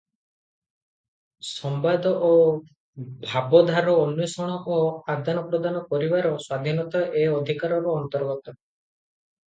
[1.49, 2.31] ସମ୍ୱାଦ ଓ
[3.27, 4.81] ଭାବଧାର ଅନ୍ୱେଷଣ ଓ
[5.19, 8.55] ଆଦାନ ପ୍ରଦାନ କରିବାର ସ୍ୱାଧୀନତା ଏ ଅଧିକାରର ଅନ୍ତର୍ଗତ।